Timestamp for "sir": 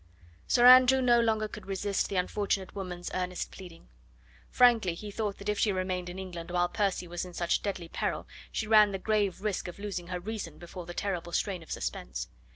0.47-0.65